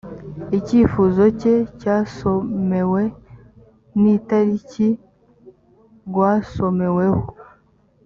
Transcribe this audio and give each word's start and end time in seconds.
ikifuzoke 0.57 1.53
cyasomewe 1.79 3.01
n 3.99 4.01
itariki 4.15 4.87
rwasomeweho. 6.07 7.21